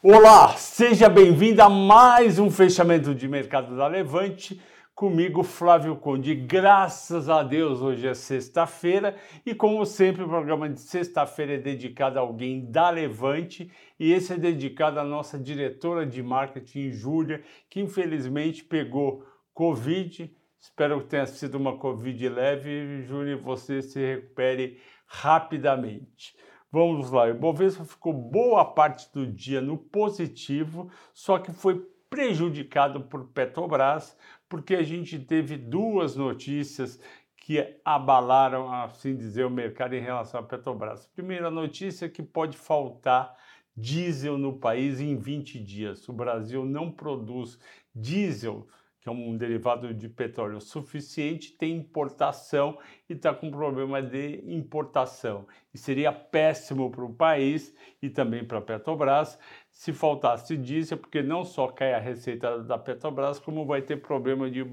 Olá, 0.00 0.50
seja 0.56 1.08
bem-vindo 1.08 1.60
a 1.60 1.68
mais 1.68 2.38
um 2.38 2.52
fechamento 2.52 3.12
de 3.12 3.26
mercado 3.26 3.76
da 3.76 3.88
Levante. 3.88 4.62
Comigo, 4.94 5.42
Flávio 5.42 5.96
Conde. 5.96 6.36
Graças 6.36 7.28
a 7.28 7.42
Deus, 7.42 7.80
hoje 7.80 8.06
é 8.06 8.14
sexta-feira 8.14 9.16
e, 9.44 9.56
como 9.56 9.84
sempre, 9.84 10.22
o 10.22 10.28
programa 10.28 10.68
de 10.68 10.78
sexta-feira 10.78 11.54
é 11.54 11.58
dedicado 11.58 12.16
a 12.16 12.22
alguém 12.22 12.70
da 12.70 12.90
Levante 12.90 13.72
e 13.98 14.12
esse 14.12 14.32
é 14.32 14.36
dedicado 14.36 15.00
à 15.00 15.04
nossa 15.04 15.36
diretora 15.36 16.06
de 16.06 16.22
marketing, 16.22 16.92
Júlia, 16.92 17.42
que 17.68 17.80
infelizmente 17.80 18.62
pegou 18.62 19.26
Covid. 19.52 20.32
Espero 20.60 21.00
que 21.00 21.08
tenha 21.08 21.26
sido 21.26 21.56
uma 21.56 21.76
Covid 21.76 22.28
leve, 22.28 23.02
Júlia, 23.02 23.36
você 23.36 23.82
se 23.82 23.98
recupere 23.98 24.78
rapidamente. 25.08 26.36
Vamos 26.70 27.10
lá, 27.10 27.24
o 27.24 27.30
Ibovespa 27.30 27.84
ficou 27.84 28.12
boa 28.12 28.62
parte 28.62 29.10
do 29.12 29.26
dia 29.26 29.58
no 29.60 29.78
positivo, 29.78 30.90
só 31.14 31.38
que 31.38 31.50
foi 31.50 31.80
prejudicado 32.10 33.00
por 33.02 33.28
Petrobras, 33.28 34.14
porque 34.48 34.74
a 34.74 34.82
gente 34.82 35.18
teve 35.18 35.56
duas 35.56 36.14
notícias 36.14 37.00
que 37.36 37.80
abalaram, 37.82 38.70
assim 38.70 39.16
dizer, 39.16 39.46
o 39.46 39.50
mercado 39.50 39.94
em 39.94 40.00
relação 40.00 40.40
à 40.40 40.42
Petrobras. 40.42 41.06
Primeira 41.06 41.50
notícia 41.50 42.04
é 42.04 42.08
que 42.10 42.22
pode 42.22 42.54
faltar 42.54 43.34
diesel 43.74 44.36
no 44.36 44.58
país 44.58 45.00
em 45.00 45.16
20 45.16 45.58
dias. 45.60 46.06
O 46.06 46.12
Brasil 46.12 46.66
não 46.66 46.90
produz 46.90 47.58
diesel 47.94 48.66
que 49.08 49.10
é 49.10 49.10
um 49.10 49.36
derivado 49.36 49.94
de 49.94 50.08
petróleo 50.08 50.60
suficiente, 50.60 51.52
tem 51.52 51.76
importação 51.76 52.78
e 53.08 53.14
está 53.14 53.32
com 53.32 53.50
problema 53.50 54.02
de 54.02 54.42
importação. 54.46 55.46
E 55.72 55.78
seria 55.78 56.12
péssimo 56.12 56.90
para 56.90 57.04
o 57.04 57.14
país 57.14 57.74
e 58.02 58.10
também 58.10 58.44
para 58.44 58.58
a 58.58 58.62
Petrobras 58.62 59.38
se 59.70 59.92
faltasse 59.92 60.56
diesel, 60.56 60.98
porque 60.98 61.22
não 61.22 61.44
só 61.44 61.68
cai 61.68 61.94
a 61.94 61.98
receita 61.98 62.62
da 62.62 62.76
Petrobras, 62.76 63.38
como 63.38 63.64
vai 63.64 63.80
ter 63.80 63.96
problema 64.02 64.50
de 64.50 64.64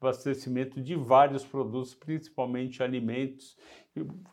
abastecimento 0.00 0.80
de 0.80 0.94
vários 0.94 1.44
produtos, 1.44 1.94
principalmente 1.94 2.82
alimentos, 2.82 3.56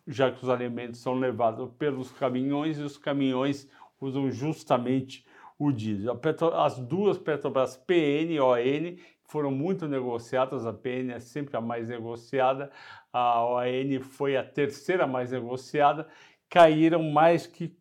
já 0.06 0.32
que 0.32 0.44
os 0.44 0.50
alimentos 0.50 1.00
são 1.00 1.16
levados 1.16 1.72
pelos 1.80 2.12
caminhões 2.12 2.78
e 2.78 2.84
os 2.84 2.98
caminhões 2.98 3.70
usam 4.00 4.30
justamente 4.30 5.26
o 5.58 5.72
diesel. 5.72 6.20
As 6.56 6.80
duas 6.80 7.20
Petrobras 7.20 7.78
PN 7.78 8.34
e 8.34 8.40
ON 8.40 8.98
foram 9.32 9.50
muito 9.50 9.88
negociadas, 9.88 10.66
a 10.66 10.74
PN 10.74 11.14
é 11.14 11.20
sempre 11.22 11.56
a 11.56 11.62
mais 11.62 11.88
negociada, 11.88 12.70
a 13.14 13.46
OAN 13.46 14.02
foi 14.02 14.36
a 14.36 14.44
terceira 14.44 15.08
mais 15.08 15.32
negociada, 15.32 16.06
caíram 16.50 17.02
mais 17.02 17.48
que 17.48 17.74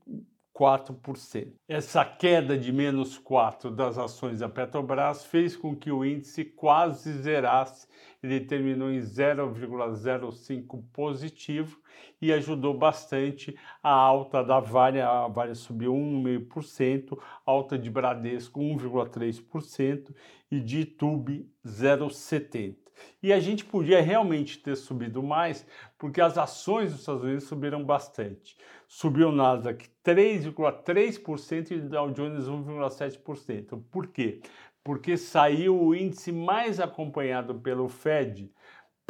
4%. 0.61 1.55
Essa 1.67 2.05
queda 2.05 2.59
de 2.59 2.71
menos 2.71 3.19
4% 3.19 3.75
das 3.75 3.97
ações 3.97 4.41
da 4.41 4.49
Petrobras 4.49 5.25
fez 5.25 5.57
com 5.57 5.75
que 5.75 5.91
o 5.91 6.05
índice 6.05 6.45
quase 6.45 7.11
zerasse, 7.15 7.89
ele 8.23 8.41
terminou 8.41 8.91
em 8.91 8.99
0,05 8.99 10.85
positivo 10.93 11.81
e 12.21 12.31
ajudou 12.31 12.75
bastante 12.75 13.57
a 13.83 13.91
alta 13.91 14.45
da 14.45 14.61
Vale, 14.61 15.01
a 15.01 15.27
Vale 15.29 15.55
subiu 15.55 15.95
1,5%, 15.95 17.19
alta 17.47 17.79
de 17.79 17.89
Bradesco 17.89 18.61
1,3% 18.61 20.15
e 20.51 20.61
de 20.61 20.81
Itube 20.81 21.51
0,70%. 21.65 22.90
E 23.23 23.33
a 23.33 23.41
gente 23.41 23.65
podia 23.65 24.01
realmente 24.01 24.59
ter 24.59 24.77
subido 24.77 25.23
mais, 25.23 25.67
porque 25.99 26.21
as 26.21 26.39
ações 26.39 26.91
dos 26.91 27.01
Estados 27.01 27.23
Unidos 27.23 27.45
subiram 27.45 27.85
bastante. 27.85 28.57
Subiu 28.89 29.29
o 29.29 29.33
Nasdaq 29.33 29.89
3,3% 30.05 31.71
e 31.71 31.75
o 31.75 31.89
Dow 31.89 32.11
Jones 32.11 32.45
1,7%. 32.47 33.83
Por 33.91 34.07
quê? 34.09 34.41
Porque 34.83 35.17
saiu 35.17 35.81
o 35.81 35.95
índice 35.95 36.33
mais 36.33 36.81
acompanhado 36.81 37.55
pelo 37.55 37.89
Fed, 37.89 38.51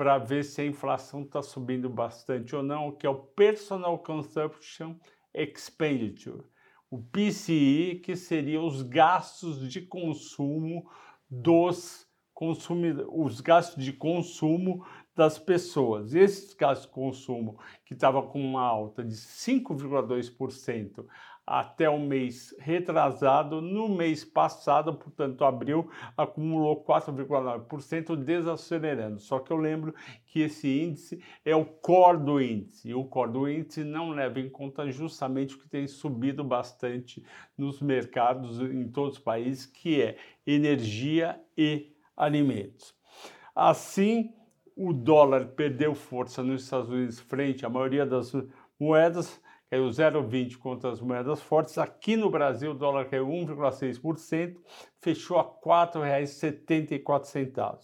para 0.01 0.17
ver 0.17 0.45
se 0.45 0.63
a 0.63 0.65
inflação 0.65 1.25
está 1.25 1.43
subindo 1.43 1.87
bastante 1.91 2.57
ou 2.57 2.63
não, 2.63 2.91
que 2.91 3.07
é 3.07 3.11
o 3.11 3.17
Personal 3.17 3.99
Consumption 3.99 4.97
Expenditure, 5.35 6.43
o 6.91 6.97
PCI, 6.97 8.01
que 8.03 8.17
seria 8.17 8.63
os 8.63 8.81
gastos 8.81 9.71
de 9.71 9.83
consumo 9.83 10.91
dos 11.29 12.10
consumidores, 12.41 13.07
os 13.13 13.43
gastos 13.43 13.85
de 13.85 13.93
consumo 13.93 14.83
das 15.15 15.39
pessoas. 15.39 16.15
Esses 16.15 16.55
gastos 16.55 16.87
de 16.87 16.95
consumo, 16.95 17.59
que 17.85 17.93
estava 17.93 18.23
com 18.23 18.41
uma 18.41 18.63
alta 18.63 19.05
de 19.05 19.15
5,2% 19.15 21.05
até 21.47 21.91
o 21.91 21.99
mês 21.99 22.55
retrasado. 22.59 23.61
No 23.61 23.91
mês 23.91 24.25
passado, 24.25 24.95
portanto, 24.95 25.45
abril, 25.45 25.91
acumulou 26.17 26.83
4,9%, 26.83 28.17
desacelerando. 28.17 29.21
Só 29.21 29.39
que 29.39 29.53
eu 29.53 29.59
lembro 29.59 29.95
que 30.25 30.41
esse 30.41 30.81
índice 30.81 31.23
é 31.45 31.55
o 31.55 31.67
core 31.67 32.25
do 32.25 32.41
índice. 32.41 32.89
E 32.89 32.95
o 32.95 33.05
core 33.05 33.33
do 33.33 33.47
índice 33.51 33.85
não 33.85 34.13
leva 34.13 34.41
em 34.41 34.49
conta 34.49 34.91
justamente 34.91 35.57
o 35.57 35.59
que 35.59 35.69
tem 35.69 35.87
subido 35.87 36.43
bastante 36.43 37.23
nos 37.59 37.83
mercados 37.83 38.59
em 38.63 38.89
todos 38.89 39.19
os 39.19 39.23
países, 39.23 39.67
que 39.67 40.01
é 40.01 40.17
energia 40.47 41.39
e 41.55 42.00
alimentos. 42.21 42.95
Assim, 43.55 44.35
o 44.77 44.93
dólar 44.93 45.47
perdeu 45.49 45.95
força 45.95 46.43
nos 46.43 46.65
Estados 46.65 46.91
Unidos 46.91 47.21
frente 47.21 47.65
à 47.65 47.69
maioria 47.69 48.05
das 48.05 48.33
moedas, 48.79 49.41
caiu 49.71 49.87
0,20 49.87 50.59
contra 50.59 50.91
as 50.91 51.01
moedas 51.01 51.41
fortes. 51.41 51.79
Aqui 51.79 52.17
no 52.17 52.29
Brasil, 52.29 52.73
o 52.73 52.75
dólar 52.75 53.07
caiu 53.07 53.29
1,6%, 53.29 54.57
fechou 55.01 55.39
a 55.39 55.43
R$ 55.43 55.49
4,74. 55.65 57.79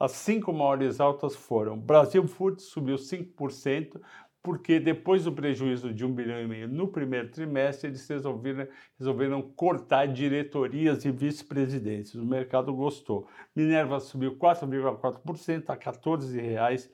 As 0.00 0.12
cinco 0.12 0.50
maiores 0.52 1.00
altas 1.00 1.36
foram 1.36 1.78
Brasil 1.78 2.26
Foods 2.26 2.64
subiu 2.64 2.96
5%, 2.96 4.00
porque 4.42 4.80
depois 4.80 5.24
do 5.24 5.32
prejuízo 5.32 5.94
de 5.94 6.04
um 6.04 6.12
bilhão 6.12 6.40
e 6.40 6.48
meio 6.48 6.68
no 6.68 6.88
primeiro 6.88 7.30
trimestre, 7.30 7.90
eles 7.90 8.06
resolveram, 8.08 8.66
resolveram 8.98 9.42
cortar 9.42 10.08
diretorias 10.08 11.04
e 11.04 11.12
vice-presidentes. 11.12 12.14
O 12.14 12.24
mercado 12.24 12.74
gostou. 12.74 13.28
Minerva 13.54 14.00
subiu 14.00 14.36
4,4% 14.36 15.70
a 15.70 15.74
R$ 15.74 15.78
14,00. 15.78 16.90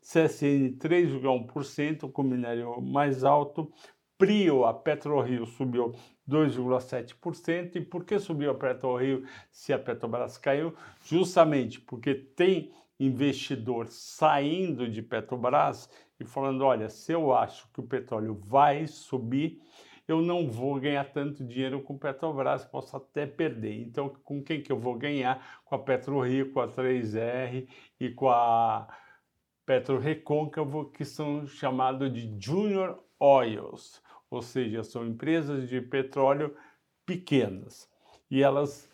CSN 0.00 0.76
3,1%, 0.78 2.10
com 2.10 2.22
minério 2.22 2.80
mais 2.80 3.24
alto. 3.24 3.72
Prio, 4.18 4.64
a 4.64 4.74
PetroRio, 4.74 5.46
subiu 5.46 5.94
2,7%. 6.28 7.76
E 7.76 7.80
por 7.80 8.04
que 8.04 8.18
subiu 8.18 8.50
a 8.50 8.54
PetroRio 8.54 9.24
se 9.50 9.72
a 9.72 9.78
Petrobras 9.78 10.38
caiu? 10.38 10.74
Justamente 11.04 11.80
porque 11.80 12.14
tem 12.14 12.72
investidor 12.98 13.88
saindo 13.88 14.88
de 14.88 15.02
Petrobras 15.02 15.88
e 16.18 16.24
falando: 16.24 16.64
olha, 16.64 16.88
se 16.88 17.12
eu 17.12 17.34
acho 17.34 17.68
que 17.72 17.80
o 17.80 17.86
petróleo 17.86 18.34
vai 18.34 18.86
subir, 18.86 19.60
eu 20.06 20.20
não 20.20 20.48
vou 20.48 20.78
ganhar 20.80 21.04
tanto 21.04 21.44
dinheiro 21.44 21.80
com 21.82 21.96
Petrobras, 21.96 22.64
posso 22.64 22.96
até 22.96 23.26
perder. 23.26 23.80
Então, 23.82 24.08
com 24.24 24.42
quem 24.42 24.62
que 24.62 24.72
eu 24.72 24.78
vou 24.78 24.96
ganhar? 24.96 25.62
Com 25.64 25.74
a 25.74 25.78
PetroRio, 25.78 26.52
com 26.52 26.60
a 26.60 26.68
3R 26.68 27.68
e 28.00 28.10
com 28.10 28.28
a 28.28 28.88
Petro 29.64 29.98
Recôncavo, 29.98 30.90
que 30.90 31.04
são 31.04 31.46
chamados 31.46 32.12
de 32.12 32.36
Junior 32.38 33.02
Oils, 33.18 34.02
ou 34.28 34.42
seja, 34.42 34.82
são 34.82 35.06
empresas 35.06 35.68
de 35.68 35.80
petróleo 35.80 36.56
pequenas 37.06 37.88
e 38.30 38.42
elas 38.42 38.90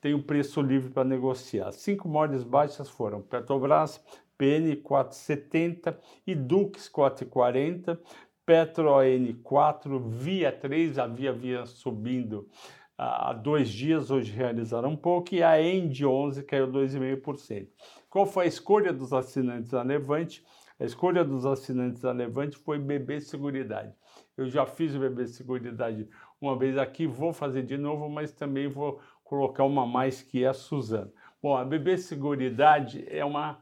têm 0.00 0.14
o 0.14 0.22
preço 0.22 0.60
livre 0.60 0.90
para 0.90 1.04
negociar. 1.04 1.72
Cinco 1.72 2.08
maiores 2.08 2.42
baixas 2.42 2.88
foram 2.88 3.20
Petrobras, 3.20 4.04
PN 4.42 4.74
470 4.82 6.00
e 6.26 6.34
Dux 6.34 6.88
440, 6.88 8.00
Petro 8.44 8.90
N4, 8.90 10.02
Via 10.08 10.50
3, 10.50 10.98
a 10.98 11.06
Via 11.06 11.32
vinha 11.32 11.64
subindo 11.64 12.48
há 12.98 13.32
dois 13.32 13.70
dias, 13.70 14.10
hoje 14.10 14.32
realizaram 14.32 14.90
um 14.90 14.96
pouco, 14.96 15.32
e 15.32 15.44
a 15.44 15.62
End 15.62 16.04
11 16.04 16.42
caiu 16.42 16.66
2,5%. 16.66 17.68
Qual 18.10 18.26
foi 18.26 18.46
a 18.46 18.48
escolha 18.48 18.92
dos 18.92 19.12
assinantes 19.12 19.70
da 19.70 19.82
Levante? 19.82 20.44
A 20.80 20.84
escolha 20.84 21.24
dos 21.24 21.46
assinantes 21.46 22.02
da 22.02 22.10
Levante 22.10 22.56
foi 22.56 22.80
BB 22.80 23.20
Seguridade. 23.20 23.94
Eu 24.36 24.48
já 24.48 24.66
fiz 24.66 24.92
o 24.96 24.98
BB 24.98 25.28
Seguridade 25.28 26.08
uma 26.40 26.58
vez 26.58 26.76
aqui, 26.76 27.06
vou 27.06 27.32
fazer 27.32 27.62
de 27.62 27.78
novo, 27.78 28.08
mas 28.08 28.32
também 28.32 28.66
vou 28.66 29.00
colocar 29.22 29.62
uma 29.62 29.86
mais 29.86 30.20
que 30.20 30.42
é 30.42 30.48
a 30.48 30.52
Suzana. 30.52 31.12
Bom, 31.40 31.56
a 31.56 31.64
BB 31.64 31.96
Seguridade 31.98 33.04
é 33.08 33.24
uma 33.24 33.61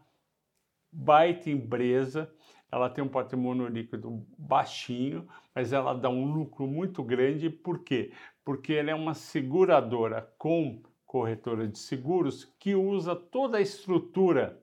baita 0.93 1.51
empresa, 1.51 2.33
ela 2.71 2.89
tem 2.89 3.03
um 3.03 3.09
patrimônio 3.09 3.67
líquido 3.67 4.25
baixinho, 4.39 5.27
mas 5.55 5.73
ela 5.73 5.93
dá 5.93 6.09
um 6.09 6.33
lucro 6.33 6.67
muito 6.67 7.03
grande, 7.03 7.51
por 7.51 7.81
quê? 7.81 8.13
Porque 8.45 8.75
ela 8.75 8.91
é 8.91 8.95
uma 8.95 9.15
seguradora 9.15 10.33
com 10.39 10.83
corretora 11.05 11.67
de 11.67 11.79
seguros 11.79 12.45
que 12.59 12.75
usa 12.75 13.17
toda 13.17 13.59
a 13.59 13.61
estrutura 13.61 14.63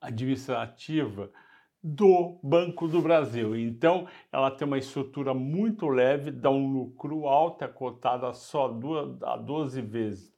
administrativa 0.00 1.30
do 1.82 2.38
Banco 2.42 2.86
do 2.86 3.02
Brasil. 3.02 3.56
Então, 3.56 4.06
ela 4.32 4.50
tem 4.50 4.66
uma 4.66 4.78
estrutura 4.78 5.34
muito 5.34 5.88
leve, 5.88 6.30
dá 6.30 6.50
um 6.50 6.72
lucro 6.72 7.26
alto, 7.26 7.64
é 7.64 7.68
cotada 7.68 8.32
só 8.32 8.72
a 9.22 9.36
12 9.36 9.82
vezes 9.82 10.33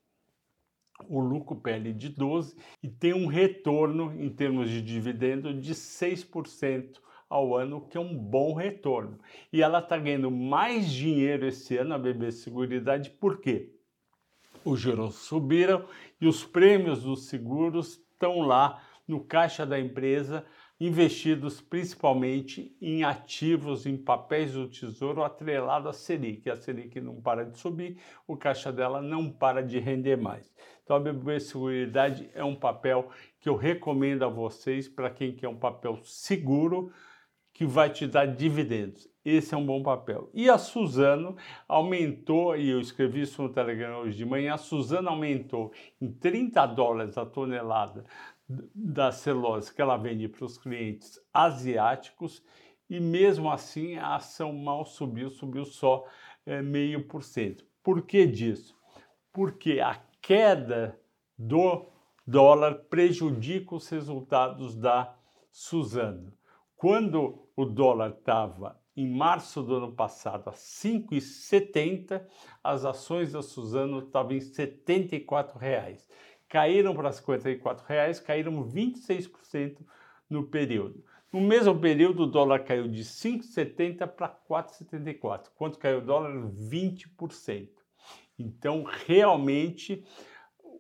o 1.09 1.21
lucro 1.21 1.57
PL 1.57 1.93
de 1.93 2.09
12 2.09 2.57
e 2.83 2.89
tem 2.89 3.13
um 3.13 3.27
retorno 3.27 4.13
em 4.21 4.31
termos 4.31 4.71
de 4.71 4.81
dividendo 4.81 5.53
de 5.53 5.75
6% 5.75 7.01
ao 7.29 7.57
ano, 7.57 7.87
que 7.89 7.97
é 7.97 8.01
um 8.01 8.17
bom 8.17 8.55
retorno. 8.55 9.19
E 9.53 9.63
ela 9.63 9.81
está 9.81 9.99
ganhando 9.99 10.31
mais 10.31 10.91
dinheiro 10.91 11.47
esse 11.47 11.77
ano, 11.77 11.95
a 11.95 11.99
BB 11.99 12.31
Seguridade, 12.33 13.11
por 13.11 13.41
quê? 13.41 13.73
Os 14.65 14.81
juros 14.81 15.17
subiram 15.17 15.85
e 16.21 16.27
os 16.27 16.45
prêmios 16.45 17.03
dos 17.03 17.27
seguros 17.27 18.01
estão 18.13 18.41
lá 18.41 18.83
no 19.07 19.21
caixa 19.21 19.65
da 19.65 19.79
empresa 19.79 20.45
investidos 20.79 21.61
principalmente 21.61 22.77
em 22.81 23.03
ativos, 23.03 23.87
em 23.87 23.97
papéis 23.97 24.53
do 24.53 24.69
tesouro 24.69 25.23
atrelado 25.23 25.89
à 25.89 25.93
Selic. 25.93 26.51
A 26.51 26.57
Selic 26.57 27.01
não 27.01 27.21
para 27.21 27.45
de 27.45 27.59
subir, 27.59 27.97
o 28.27 28.37
caixa 28.37 28.71
dela 28.71 29.01
não 29.01 29.31
para 29.31 29.63
de 29.63 29.79
render 29.79 30.17
mais. 30.17 30.53
Então 30.85 30.97
a 30.97 31.01
BB 31.01 31.41
Seguridade 31.41 32.31
é 32.35 32.45
um 32.45 32.55
papel 32.55 33.09
que 33.41 33.49
eu 33.49 33.57
recomendo 33.57 34.25
a 34.25 34.29
vocês 34.29 34.89
para 34.89 35.11
quem 35.11 35.35
quer 35.35 35.49
um 35.49 35.59
papel 35.59 35.99
seguro 36.05 36.93
que 37.53 37.65
vai 37.65 37.89
te 37.89 38.07
dar 38.07 38.27
dividendos. 38.27 39.09
Esse 39.25 39.55
é 39.55 39.57
um 39.57 39.65
bom 39.65 39.83
papel. 39.83 40.31
E 40.35 40.49
a 40.49 40.59
Suzano 40.59 41.37
aumentou, 41.67 42.55
e 42.55 42.69
eu 42.69 42.79
escrevi 42.79 43.23
isso 43.23 43.43
no 43.43 43.49
Telegram 43.49 44.01
hoje 44.01 44.19
de 44.19 44.27
manhã, 44.27 44.55
a 44.55 44.59
Suzano 44.59 45.09
aumentou 45.09 45.73
em 45.99 46.13
30 46.13 46.67
dólares 46.67 47.17
a 47.17 47.25
tonelada 47.25 48.05
da 48.49 49.11
celulose 49.11 49.75
que 49.75 49.83
ela 49.83 49.97
vende 49.97 50.29
para 50.29 50.45
os 50.45 50.57
clientes 50.57 51.21
asiáticos 51.33 52.43
e 52.89 53.01
mesmo 53.01 53.51
assim 53.51 53.97
a 53.97 54.15
ação 54.15 54.53
mal 54.53 54.85
subiu, 54.85 55.31
subiu 55.31 55.65
só 55.65 56.05
é, 56.45 56.63
meio 56.63 57.05
por 57.09 57.23
cento. 57.23 57.67
Por 57.83 58.03
que 58.03 58.27
disso? 58.27 58.77
Porque 59.33 59.81
a 59.81 60.01
queda 60.21 60.99
do 61.37 61.87
dólar 62.27 62.87
prejudica 62.89 63.75
os 63.75 63.89
resultados 63.89 64.77
da 64.77 65.15
Suzano. 65.51 66.33
Quando 66.77 67.49
o 67.57 67.65
dólar 67.65 68.11
estava 68.11 68.81
em 68.97 69.09
março 69.09 69.63
do 69.63 69.75
ano 69.77 69.93
passado 69.93 70.49
a 70.49 70.53
5,70, 70.53 72.25
as 72.63 72.85
ações 72.85 73.33
da 73.33 73.43
Suzano 73.43 74.01
estavam 74.01 74.33
em 74.33 74.41
74 74.41 75.59
reais 75.59 76.09
caíram 76.49 76.95
para 76.95 77.13
54 77.13 77.85
reais, 77.87 78.21
caíram 78.21 78.65
26% 78.65 79.79
no 80.29 80.45
período. 80.45 81.05
No 81.33 81.41
mesmo 81.41 81.79
período, 81.79 82.23
o 82.23 82.27
dólar 82.27 82.61
caiu 82.61 82.89
de 82.89 83.05
5,70 83.05 84.07
para 84.07 84.29
4,74. 84.29 85.49
Quanto 85.57 85.79
caiu 85.79 85.99
o 85.99 86.05
dólar? 86.05 86.33
20%. 86.33 87.69
Então, 88.39 88.85
realmente, 88.85 90.05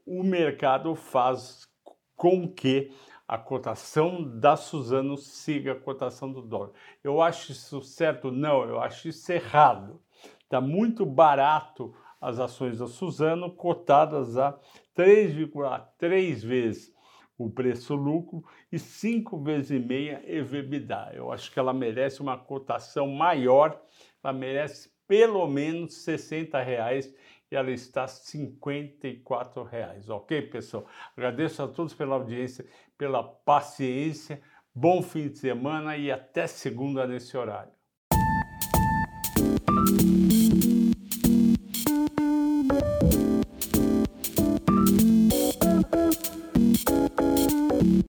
o 0.06 0.22
mercado 0.22 0.94
faz 0.94 1.68
com 2.14 2.48
que 2.48 2.92
a 3.26 3.36
cotação 3.36 4.22
da 4.38 4.56
Suzano 4.56 5.16
siga 5.16 5.72
a 5.72 5.80
cotação 5.80 6.32
do 6.32 6.40
dólar. 6.40 6.70
Eu 7.02 7.20
acho 7.20 7.50
isso 7.52 7.82
certo? 7.82 8.30
Não, 8.30 8.62
eu 8.62 8.80
acho 8.80 9.08
isso 9.08 9.32
errado. 9.32 10.00
Está 10.44 10.60
muito 10.60 11.04
barato 11.04 11.92
as 12.20 12.38
ações 12.38 12.78
da 12.78 12.86
Suzano 12.86 13.50
cotadas 13.50 14.36
a 14.36 14.58
3,3 14.96 16.44
vezes 16.44 16.96
o 17.38 17.50
preço-lucro 17.50 18.44
e 18.72 18.78
5 18.78 19.42
vezes 19.42 19.70
e 19.70 19.78
meia 19.78 20.22
EVBDA. 20.26 21.12
Eu 21.14 21.30
acho 21.30 21.52
que 21.52 21.58
ela 21.58 21.72
merece 21.72 22.20
uma 22.20 22.36
cotação 22.36 23.08
maior, 23.08 23.80
ela 24.22 24.32
merece 24.32 24.90
pelo 25.06 25.46
menos 25.46 25.94
60 26.02 26.60
reais 26.62 27.14
e 27.50 27.54
ela 27.54 27.70
está 27.70 28.08
54 28.08 29.62
reais, 29.62 30.08
ok, 30.08 30.42
pessoal? 30.42 30.86
Agradeço 31.16 31.62
a 31.62 31.68
todos 31.68 31.94
pela 31.94 32.16
audiência, 32.16 32.66
pela 32.98 33.22
paciência, 33.22 34.40
bom 34.74 35.00
fim 35.02 35.28
de 35.28 35.38
semana 35.38 35.96
e 35.96 36.10
até 36.10 36.46
segunda 36.46 37.06
nesse 37.06 37.36
horário. 37.36 37.72